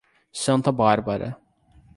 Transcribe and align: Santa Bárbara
Santa 0.31 0.71
Bárbara 0.71 1.37